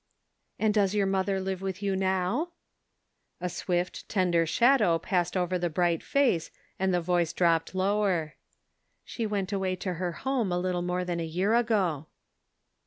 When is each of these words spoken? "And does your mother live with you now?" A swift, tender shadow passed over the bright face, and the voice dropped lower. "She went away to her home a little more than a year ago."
"And 0.59 0.73
does 0.73 0.95
your 0.95 1.05
mother 1.05 1.39
live 1.39 1.61
with 1.61 1.83
you 1.83 1.95
now?" 1.95 2.53
A 3.39 3.49
swift, 3.49 4.09
tender 4.09 4.47
shadow 4.47 4.97
passed 4.97 5.37
over 5.37 5.59
the 5.59 5.69
bright 5.69 6.01
face, 6.01 6.49
and 6.79 6.91
the 6.91 7.01
voice 7.01 7.33
dropped 7.33 7.75
lower. 7.75 8.33
"She 9.05 9.27
went 9.27 9.51
away 9.53 9.75
to 9.75 9.93
her 9.93 10.13
home 10.13 10.51
a 10.51 10.57
little 10.57 10.81
more 10.81 11.05
than 11.05 11.19
a 11.19 11.23
year 11.23 11.53
ago." 11.53 12.07